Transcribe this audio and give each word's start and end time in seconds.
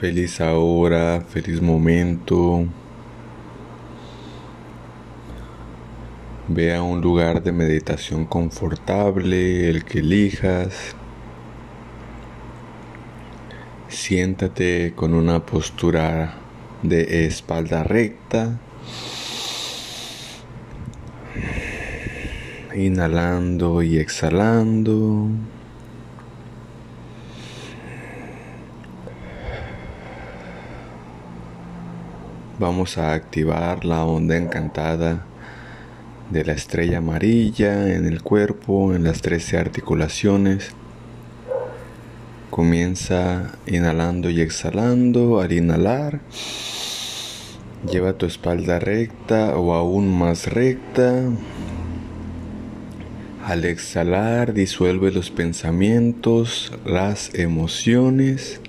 Feliz 0.00 0.40
ahora, 0.40 1.20
feliz 1.20 1.60
momento. 1.60 2.64
Ve 6.48 6.74
a 6.74 6.80
un 6.80 7.02
lugar 7.02 7.42
de 7.42 7.52
meditación 7.52 8.24
confortable, 8.24 9.68
el 9.68 9.84
que 9.84 9.98
elijas. 9.98 10.96
Siéntate 13.88 14.94
con 14.96 15.12
una 15.12 15.44
postura 15.44 16.32
de 16.82 17.26
espalda 17.26 17.82
recta. 17.82 18.58
Inhalando 22.74 23.82
y 23.82 23.98
exhalando. 23.98 25.28
Vamos 32.60 32.98
a 32.98 33.14
activar 33.14 33.86
la 33.86 34.04
onda 34.04 34.36
encantada 34.36 35.24
de 36.28 36.44
la 36.44 36.52
estrella 36.52 36.98
amarilla 36.98 37.94
en 37.94 38.04
el 38.04 38.22
cuerpo, 38.22 38.94
en 38.94 39.04
las 39.04 39.22
13 39.22 39.56
articulaciones. 39.56 40.72
Comienza 42.50 43.52
inhalando 43.66 44.28
y 44.28 44.42
exhalando. 44.42 45.40
Al 45.40 45.52
inhalar, 45.52 46.20
lleva 47.90 48.12
tu 48.18 48.26
espalda 48.26 48.78
recta 48.78 49.56
o 49.56 49.72
aún 49.72 50.18
más 50.18 50.46
recta. 50.46 51.30
Al 53.42 53.64
exhalar, 53.64 54.52
disuelve 54.52 55.12
los 55.12 55.30
pensamientos, 55.30 56.74
las 56.84 57.34
emociones 57.34 58.60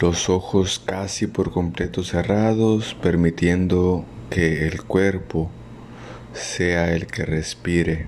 los 0.00 0.28
ojos 0.28 0.80
casi 0.84 1.26
por 1.26 1.50
completo 1.50 2.04
cerrados, 2.04 2.96
permitiendo 3.02 4.04
que 4.30 4.66
el 4.68 4.82
cuerpo 4.84 5.50
sea 6.32 6.92
el 6.94 7.06
que 7.06 7.24
respire. 7.24 8.06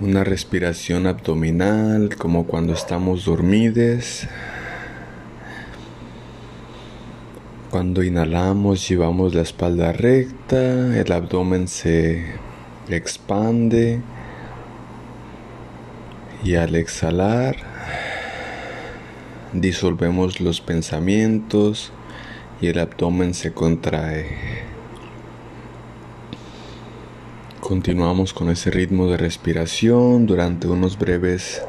Una 0.00 0.24
respiración 0.24 1.06
abdominal 1.06 2.16
como 2.16 2.46
cuando 2.46 2.72
estamos 2.72 3.26
dormidos. 3.26 4.26
Cuando 7.70 8.02
inhalamos 8.02 8.88
llevamos 8.88 9.34
la 9.34 9.42
espalda 9.42 9.92
recta, 9.92 10.98
el 10.98 11.12
abdomen 11.12 11.68
se 11.68 12.24
expande 12.88 14.00
y 16.42 16.56
al 16.56 16.74
exhalar 16.74 17.56
disolvemos 19.52 20.40
los 20.40 20.60
pensamientos 20.60 21.92
y 22.60 22.66
el 22.68 22.78
abdomen 22.78 23.34
se 23.34 23.52
contrae. 23.52 24.64
Continuamos 27.60 28.34
con 28.34 28.50
ese 28.50 28.70
ritmo 28.70 29.06
de 29.06 29.16
respiración 29.16 30.26
durante 30.26 30.68
unos 30.68 30.98
breves 30.98 31.62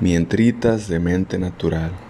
mientritas 0.00 0.88
de 0.88 1.00
mente 1.00 1.38
natural. 1.38 2.07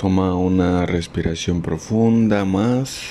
Toma 0.00 0.34
una 0.34 0.86
respiración 0.86 1.60
profunda 1.60 2.46
más. 2.46 3.02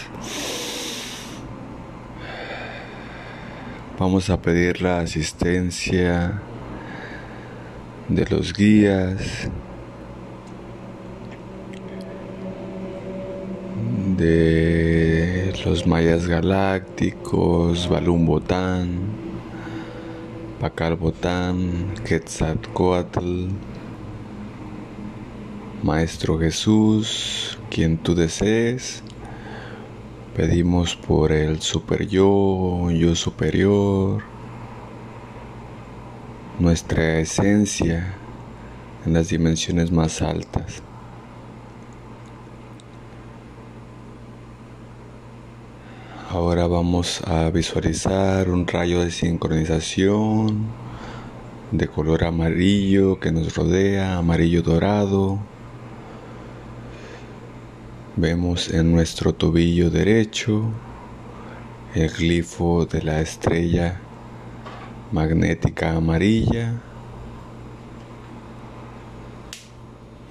Vamos 4.00 4.32
a 4.32 4.42
pedir 4.42 4.82
la 4.82 5.02
asistencia 5.02 6.42
de 8.08 8.26
los 8.26 8.56
guías, 8.56 9.52
de 14.18 15.54
los 15.64 15.86
mayas 15.86 16.26
galácticos, 16.26 17.88
Balum 17.88 18.26
Botán, 18.26 18.98
Pacal 20.60 20.96
Botán, 20.96 21.94
Quetzalcoatl. 22.04 23.69
Maestro 25.84 26.40
Jesús, 26.40 27.58
quien 27.70 27.98
tú 27.98 28.16
desees, 28.16 29.04
Pedimos 30.40 30.96
por 30.96 31.34
el 31.34 31.62
super 31.62 32.08
yo, 32.08 32.90
yo 32.92 33.14
superior, 33.14 34.24
nuestra 36.60 37.20
esencia 37.20 38.14
en 39.06 39.14
las 39.16 39.28
dimensiones 39.28 39.92
más 39.92 40.22
altas. 40.22 40.82
Ahora 46.30 46.68
vamos 46.68 47.22
a 47.28 47.50
visualizar 47.50 48.50
un 48.50 48.66
rayo 48.66 49.02
de 49.04 49.12
sincronización 49.12 50.68
de 51.72 51.88
color 51.90 52.24
amarillo 52.24 53.20
que 53.20 53.34
nos 53.34 53.54
rodea, 53.56 54.18
amarillo 54.18 54.62
dorado. 54.62 55.49
Vemos 58.16 58.70
en 58.74 58.92
nuestro 58.92 59.34
tobillo 59.34 59.92
derecho 59.92 60.74
el 61.94 62.10
glifo 62.10 62.86
de 62.86 63.04
la 63.04 63.22
estrella 63.22 64.00
magnética 65.12 65.96
amarilla, 65.96 66.82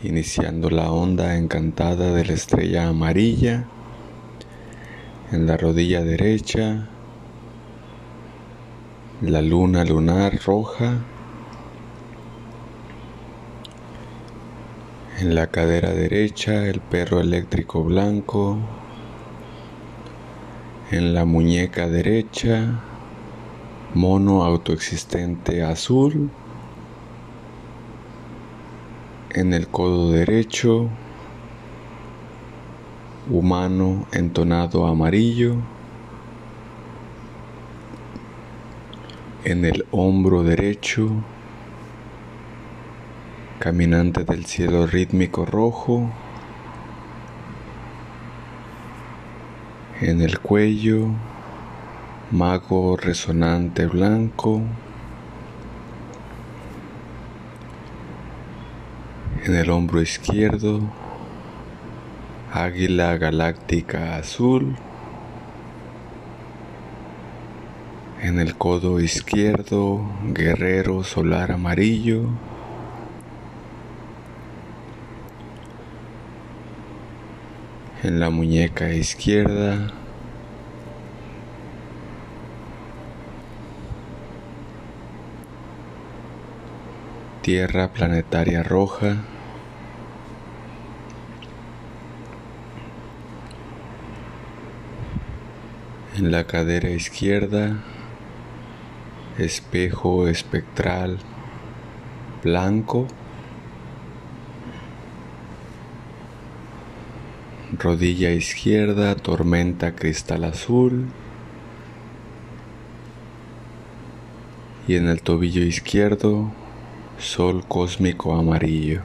iniciando 0.03 0.71
la 0.71 0.91
onda 0.91 1.37
encantada 1.37 2.13
de 2.13 2.25
la 2.25 2.33
estrella 2.33 2.89
amarilla. 2.89 3.65
En 5.31 5.47
la 5.47 5.57
rodilla 5.57 6.03
derecha, 6.03 6.89
la 9.23 9.41
luna 9.41 9.85
lunar 9.85 10.39
roja, 10.45 10.99
en 15.21 15.35
la 15.35 15.49
cadera 15.49 15.91
derecha 15.93 16.67
el 16.69 16.81
perro 16.81 17.19
eléctrico 17.21 17.83
blanco, 17.83 18.57
en 20.93 21.13
la 21.13 21.25
muñeca 21.25 21.89
derecha 21.89 22.81
mono 23.95 24.45
autoexistente 24.45 25.65
azul, 25.65 26.31
en 29.31 29.53
el 29.55 29.67
codo 29.67 30.13
derecho, 30.13 30.89
humano 33.29 34.07
entonado 34.13 34.87
amarillo, 34.87 35.57
en 39.45 39.65
el 39.65 39.85
hombro 39.91 40.45
derecho, 40.45 41.11
caminante 43.59 44.23
del 44.23 44.47
cielo 44.47 44.87
rítmico 44.87 45.45
rojo, 45.45 46.13
en 50.01 50.21
el 50.21 50.39
cuello, 50.39 51.09
mago 52.31 52.97
resonante 52.97 53.87
blanco, 53.87 54.63
en 59.45 59.55
el 59.57 59.71
hombro 59.71 60.01
izquierdo, 60.03 60.81
águila 62.53 63.17
galáctica 63.17 64.17
azul, 64.17 64.77
en 68.23 68.39
el 68.39 68.57
codo 68.57 69.01
izquierdo, 69.01 70.01
guerrero 70.33 71.03
solar 71.03 71.51
amarillo, 71.51 72.31
en 78.03 78.21
la 78.21 78.31
muñeca 78.31 78.93
izquierda, 78.93 79.93
Tierra 87.49 87.89
planetaria 87.95 88.63
roja. 88.63 89.17
En 96.19 96.31
la 96.31 96.45
cadera 96.45 96.91
izquierda, 96.91 97.79
espejo 99.39 100.29
espectral 100.29 101.21
blanco. 102.45 103.07
Rodilla 107.77 108.31
izquierda, 108.31 109.15
tormenta 109.15 109.95
cristal 109.95 110.45
azul. 110.45 111.05
Y 114.87 114.97
en 114.97 115.07
el 115.07 115.21
tobillo 115.21 115.63
izquierdo, 115.63 116.51
sol 117.19 117.67
cósmico 117.69 118.35
amarillo. 118.35 119.03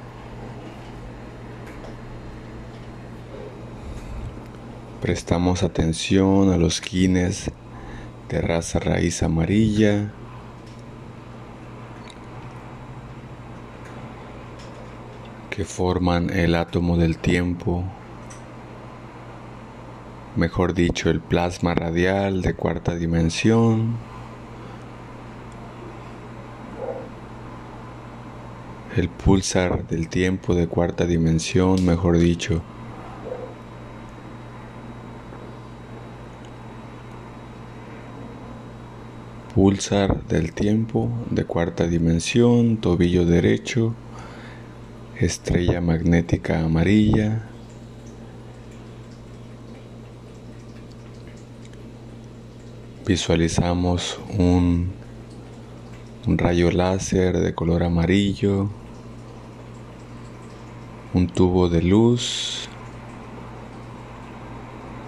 Prestamos 5.01 5.63
atención 5.63 6.53
a 6.53 6.57
los 6.57 6.79
quines 6.79 7.51
de 8.29 8.41
raza 8.41 8.79
raíz 8.79 9.23
amarilla. 9.23 10.13
que 15.49 15.65
forman 15.65 16.31
el 16.31 16.55
átomo 16.55 16.97
del 16.97 17.19
tiempo, 17.19 17.83
mejor 20.35 20.73
dicho, 20.73 21.09
el 21.09 21.19
plasma 21.19 21.73
radial 21.75 22.41
de 22.41 22.53
cuarta 22.53 22.95
dimensión. 22.95 23.97
el 28.95 29.09
pulsar 29.09 29.87
del 29.87 30.07
tiempo 30.07 30.53
de 30.53 30.67
cuarta 30.67 31.05
dimensión, 31.05 31.83
mejor 31.83 32.17
dicho. 32.19 32.61
Pulsar 39.55 40.23
del 40.27 40.53
tiempo 40.53 41.09
de 41.29 41.45
cuarta 41.45 41.87
dimensión, 41.87 42.77
tobillo 42.77 43.25
derecho, 43.25 43.95
estrella 45.19 45.81
magnética 45.81 46.63
amarilla. 46.63 47.52
Visualizamos 53.05 54.17
un, 54.39 54.93
rayo 56.25 56.71
láser 56.71 57.37
de 57.37 57.53
color 57.53 57.83
amarillo 57.83 58.69
un 61.13 61.27
tubo 61.27 61.67
de 61.67 61.81
luz 61.81 62.69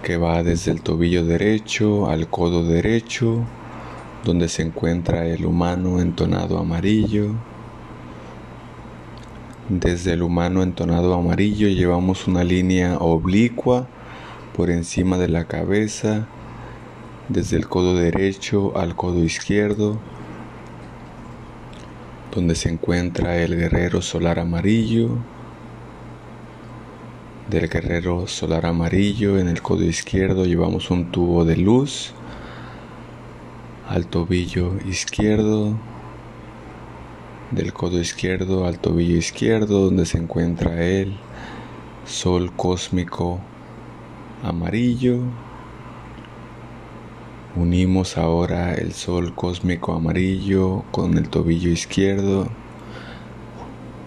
que 0.02 0.18
va 0.18 0.42
desde 0.42 0.72
el 0.72 0.82
tobillo 0.82 1.24
derecho 1.24 2.10
al 2.10 2.28
codo 2.28 2.64
derecho, 2.64 3.44
donde 4.24 4.50
se 4.50 4.60
encuentra 4.60 5.26
el 5.26 5.46
humano 5.46 5.98
entonado 5.98 6.58
amarillo. 6.58 7.30
Desde 9.70 10.12
el 10.12 10.22
humano 10.22 10.62
entonado 10.62 11.14
amarillo 11.14 11.66
llevamos 11.68 12.28
una 12.28 12.44
línea 12.44 12.98
oblicua 12.98 13.88
por 14.54 14.68
encima 14.68 15.16
de 15.16 15.28
la 15.28 15.46
cabeza, 15.46 16.28
desde 17.28 17.56
el 17.56 17.68
codo 17.68 17.94
derecho 17.94 18.76
al 18.76 18.94
codo 18.96 19.24
izquierdo, 19.24 19.98
donde 22.34 22.54
se 22.54 22.68
encuentra 22.68 23.36
el 23.36 23.56
guerrero 23.56 24.02
solar 24.02 24.38
amarillo 24.38 25.18
del 27.48 27.68
guerrero 27.68 28.26
solar 28.26 28.66
amarillo. 28.66 29.38
En 29.38 29.48
el 29.48 29.62
codo 29.62 29.84
izquierdo 29.84 30.44
llevamos 30.44 30.90
un 30.90 31.10
tubo 31.10 31.44
de 31.44 31.56
luz 31.56 32.12
al 33.88 34.06
tobillo 34.06 34.72
izquierdo. 34.86 35.76
Del 37.52 37.72
codo 37.72 38.00
izquierdo 38.00 38.66
al 38.66 38.80
tobillo 38.80 39.16
izquierdo 39.16 39.84
donde 39.84 40.06
se 40.06 40.18
encuentra 40.18 40.82
el 40.82 41.16
sol 42.04 42.52
cósmico 42.56 43.38
amarillo. 44.42 45.20
Unimos 47.56 48.18
ahora 48.18 48.74
el 48.74 48.92
sol 48.92 49.34
cósmico 49.34 49.94
amarillo 49.94 50.84
con 50.90 51.16
el 51.16 51.30
tobillo 51.30 51.70
izquierdo 51.70 52.48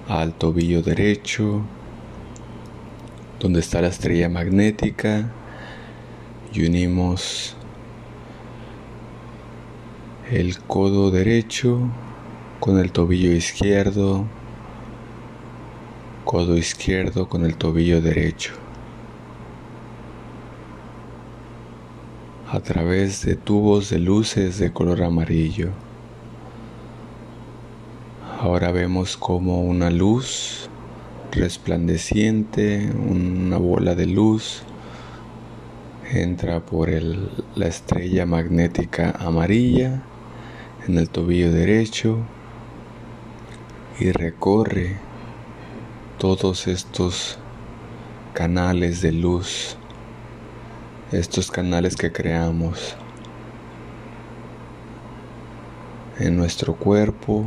al 0.08 0.34
tobillo 0.34 0.84
derecho 0.84 1.64
donde 3.40 3.62
está 3.62 3.82
la 3.82 3.88
estrella 3.88 4.30
magnética 4.30 5.32
y 6.54 6.64
unimos 6.68 7.56
el 10.32 10.60
codo 10.60 11.10
derecho 11.10 11.80
con 12.60 12.78
el 12.78 12.92
tobillo 12.92 13.32
izquierdo, 13.32 14.26
codo 16.24 16.56
izquierdo 16.56 17.28
con 17.28 17.46
el 17.46 17.56
tobillo 17.56 18.00
derecho. 18.00 18.69
A 22.52 22.62
través 22.62 23.24
de 23.26 23.36
tubos 23.36 23.92
de 23.92 24.00
luces 24.00 24.58
de 24.58 24.74
color 24.74 25.04
amarillo. 25.04 25.70
Ahora 28.42 28.72
vemos 28.72 29.18
como 29.18 29.62
una 29.62 29.92
luz 29.92 30.68
resplandeciente, 31.32 32.90
una 32.92 33.58
bola 33.58 33.94
de 33.94 34.08
luz, 34.08 34.64
entra 36.12 36.60
por 36.66 36.90
la 36.90 37.68
estrella 37.68 38.26
magnética 38.26 39.12
amarilla 39.20 40.02
en 40.88 40.98
el 40.98 41.08
tobillo 41.08 41.52
derecho 41.52 42.18
y 44.00 44.12
recorre 44.12 44.98
todos 46.18 46.66
estos 46.68 47.38
canales 48.34 49.02
de 49.02 49.12
luz, 49.12 49.78
estos 51.12 51.52
canales 51.52 51.96
que 51.96 52.12
creamos 52.12 52.96
en 56.20 56.38
nuestro 56.38 56.76
cuerpo, 56.76 57.46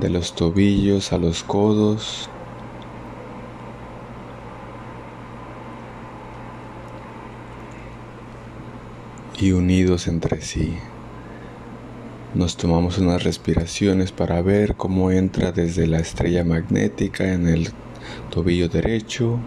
de 0.00 0.10
los 0.10 0.34
tobillos 0.34 1.12
a 1.12 1.18
los 1.18 1.44
codos, 1.44 2.28
y 9.38 9.52
unidos 9.52 10.06
entre 10.08 10.40
sí. 10.40 10.76
Nos 12.34 12.56
tomamos 12.56 12.98
unas 12.98 13.22
respiraciones 13.22 14.10
para 14.10 14.42
ver 14.42 14.74
cómo 14.76 15.10
entra 15.10 15.52
desde 15.52 15.86
la 15.86 15.98
estrella 15.98 16.44
magnética 16.44 17.32
en 17.32 17.48
el 17.48 17.68
tobillo 18.30 18.68
derecho, 18.68 19.38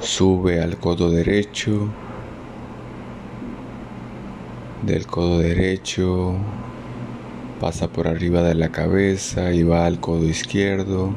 sube 0.00 0.60
al 0.60 0.78
codo 0.78 1.10
derecho, 1.10 1.88
del 4.84 5.06
codo 5.06 5.38
derecho 5.38 6.36
pasa 7.60 7.88
por 7.88 8.06
arriba 8.06 8.42
de 8.42 8.54
la 8.54 8.68
cabeza 8.68 9.52
y 9.52 9.62
va 9.62 9.86
al 9.86 9.98
codo 10.00 10.24
izquierdo, 10.24 11.10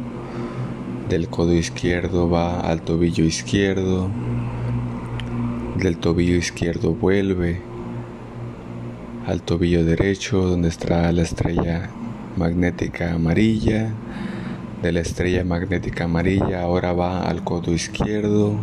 del 1.09 1.27
codo 1.27 1.53
izquierdo 1.53 2.29
va 2.29 2.61
al 2.61 2.81
tobillo 2.81 3.25
izquierdo, 3.25 4.09
del 5.77 5.97
tobillo 5.97 6.35
izquierdo 6.35 6.93
vuelve 6.93 7.61
al 9.27 9.41
tobillo 9.41 9.85
derecho 9.85 10.41
donde 10.41 10.69
está 10.69 11.11
la 11.11 11.21
estrella 11.21 11.89
magnética 12.35 13.13
amarilla. 13.13 13.91
De 14.81 14.93
la 14.93 15.01
estrella 15.01 15.43
magnética 15.43 16.05
amarilla 16.05 16.61
ahora 16.61 16.93
va 16.93 17.23
al 17.23 17.43
codo 17.43 17.73
izquierdo. 17.73 18.55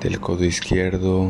Del 0.00 0.18
codo 0.18 0.44
izquierdo 0.44 1.28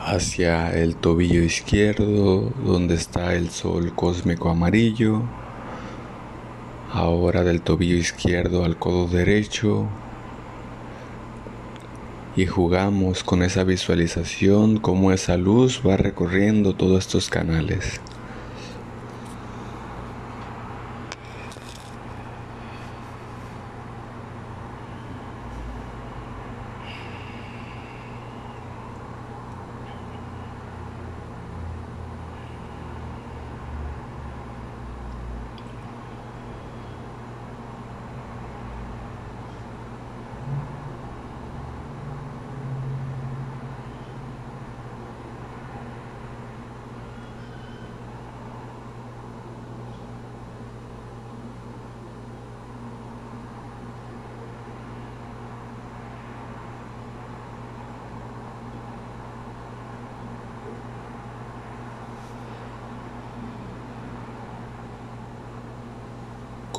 hacia 0.00 0.72
el 0.72 0.96
tobillo 0.96 1.42
izquierdo 1.42 2.50
donde 2.64 2.94
está 2.94 3.34
el 3.34 3.50
sol 3.50 3.92
cósmico 3.94 4.48
amarillo. 4.48 5.20
Ahora 6.90 7.44
del 7.44 7.60
tobillo 7.60 7.96
izquierdo 7.96 8.64
al 8.64 8.78
codo 8.78 9.08
derecho 9.08 9.88
y 12.34 12.46
jugamos 12.46 13.22
con 13.24 13.42
esa 13.42 13.64
visualización, 13.64 14.78
cómo 14.78 15.12
esa 15.12 15.36
luz 15.36 15.82
va 15.86 15.98
recorriendo 15.98 16.74
todos 16.74 17.00
estos 17.00 17.28
canales. 17.28 18.00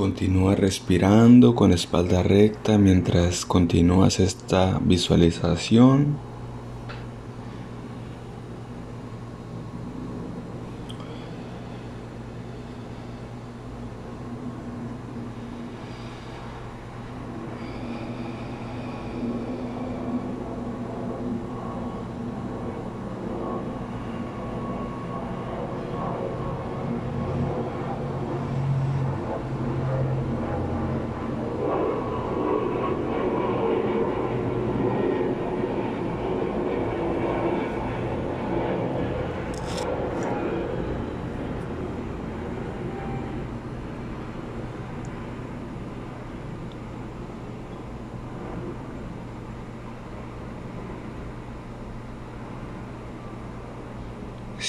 Continúa 0.02 0.56
respirando 0.56 1.54
con 1.54 1.72
espalda 1.72 2.24
recta 2.24 2.80
mientras 2.80 3.46
continúas 3.46 4.20
esta 4.20 4.80
visualización. 4.84 6.18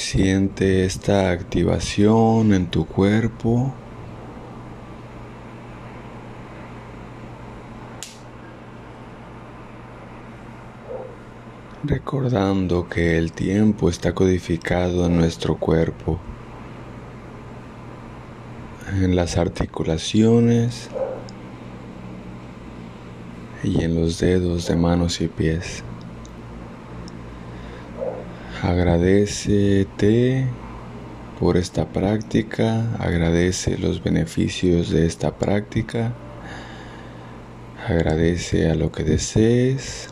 Siente 0.02 0.84
esta 0.84 1.30
activación 1.30 2.52
en 2.52 2.66
tu 2.66 2.86
cuerpo. 2.86 3.72
Recordando 11.84 12.88
que 12.88 13.16
el 13.16 13.30
tiempo 13.30 13.88
está 13.88 14.12
codificado 14.12 15.06
en 15.06 15.16
nuestro 15.16 15.56
cuerpo, 15.56 16.18
en 19.00 19.14
las 19.14 19.38
articulaciones 19.38 20.90
y 23.62 23.84
en 23.84 23.94
los 23.94 24.18
dedos 24.18 24.66
de 24.66 24.74
manos 24.74 25.20
y 25.20 25.28
pies. 25.28 25.84
Agradecete 28.62 30.46
por 31.40 31.56
esta 31.56 31.88
práctica, 31.88 32.94
agradece 33.00 33.76
los 33.76 34.04
beneficios 34.04 34.88
de 34.90 35.04
esta 35.04 35.36
práctica, 35.36 36.12
agradece 37.88 38.70
a 38.70 38.76
lo 38.76 38.92
que 38.92 39.02
desees. 39.02 40.10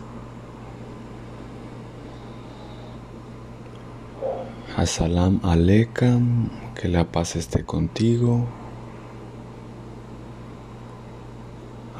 Asalam 4.76 5.38
Alekam, 5.44 6.50
que 6.74 6.88
la 6.88 7.04
paz 7.04 7.36
esté 7.36 7.62
contigo. 7.62 8.48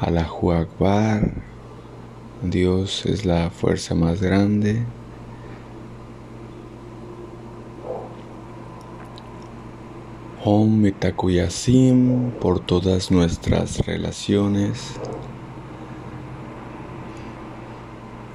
Allahu 0.01 0.51
Akbar, 0.51 1.31
Dios 2.41 3.05
es 3.05 3.23
la 3.23 3.49
fuerza 3.51 3.95
más 3.95 4.21
grande. 4.21 4.83
Om 10.43 10.81
Mitakuyasim 10.81 12.31
por 12.41 12.59
todas 12.59 13.11
nuestras 13.11 13.77
relaciones. 13.85 14.99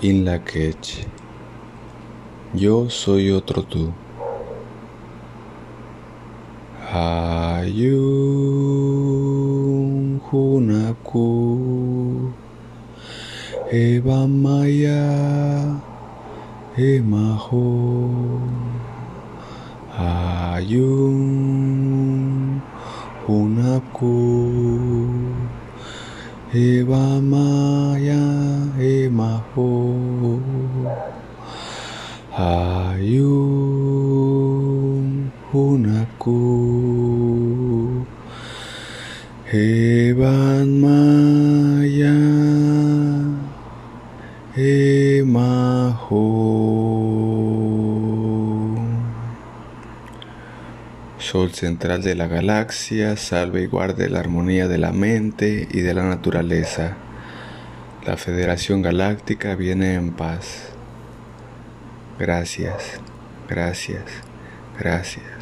In 0.02 0.24
la 0.24 0.40
Yo 2.54 2.88
soy 2.90 3.32
otro 3.32 3.64
tú. 3.64 3.92
Ayun 6.92 8.06
Hunaku 10.30 11.66
Eva 13.72 14.28
Maya, 14.28 15.74
Emaho, 16.76 18.38
Ayun, 19.98 21.75
Hunapku, 23.76 24.16
Eva 26.54 27.20
Maya, 27.20 28.24
Emaho, 28.80 29.68
Ayun, 32.32 33.36
Hunapku, 35.52 36.40
Evan 39.52 40.80
Maya. 40.80 41.15
Sol 51.26 51.50
central 51.50 52.02
de 52.02 52.14
la 52.14 52.28
galaxia, 52.28 53.16
salve 53.16 53.62
y 53.62 53.66
guarde 53.66 54.08
la 54.08 54.20
armonía 54.20 54.68
de 54.68 54.78
la 54.78 54.92
mente 54.92 55.66
y 55.72 55.80
de 55.80 55.92
la 55.92 56.04
naturaleza. 56.04 56.96
La 58.06 58.16
Federación 58.16 58.80
Galáctica 58.80 59.56
viene 59.56 59.94
en 59.94 60.12
paz. 60.12 60.68
Gracias, 62.16 63.00
gracias, 63.48 64.04
gracias. 64.78 65.35